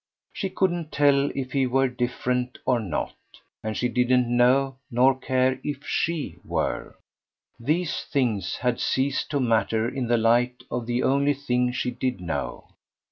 [0.33, 3.13] She couldn't tell if he were different or not,
[3.63, 6.95] and she didn't know nor care if SHE were:
[7.59, 12.19] these things had ceased to matter in the light of the only thing she did
[12.19, 12.69] know.